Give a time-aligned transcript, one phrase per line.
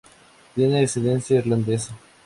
[0.55, 1.95] Tiene ascendencia irlandesa.